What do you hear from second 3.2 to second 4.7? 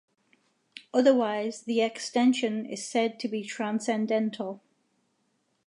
be transcendental.